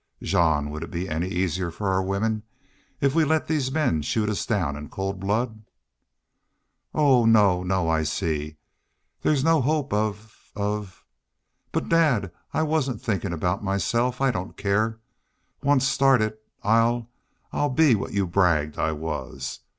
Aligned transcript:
"Jean, 0.23 0.71
would 0.71 0.81
it 0.83 0.89
be 0.89 1.07
any 1.07 1.27
easier 1.27 1.69
for 1.69 1.89
our 1.89 2.01
women 2.01 2.41
if 3.01 3.13
we 3.13 3.23
let 3.23 3.45
these 3.47 3.71
men 3.71 4.01
shoot 4.01 4.29
us 4.29 4.47
down 4.47 4.75
in 4.75 4.89
cold 4.89 5.19
blood?" 5.19 5.63
"Oh 6.91 7.25
no 7.25 7.61
no, 7.61 7.87
I 7.87 8.01
see, 8.01 8.55
there's 9.21 9.43
no 9.43 9.61
hope 9.61 9.93
of 9.93 10.49
of.... 10.55 11.05
But, 11.71 11.87
dad, 11.87 12.31
I 12.51 12.63
wasn't 12.63 12.99
thinkin' 12.99 13.31
about 13.31 13.63
myself. 13.63 14.21
I 14.21 14.31
don't 14.31 14.57
care. 14.57 14.97
Once 15.61 15.87
started 15.87 16.35
I'll 16.63 17.07
I'll 17.53 17.69
be 17.69 17.93
what 17.93 18.11
you 18.11 18.25
bragged 18.25 18.79
I 18.79 18.93
was. 18.93 19.59